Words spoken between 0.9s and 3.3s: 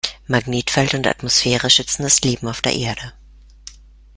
und Atmosphäre schützen das Leben auf der Erde.